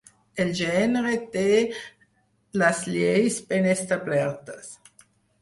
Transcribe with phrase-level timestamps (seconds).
[0.43, 1.43] El gènere té
[2.63, 4.75] les lleis ben establertes.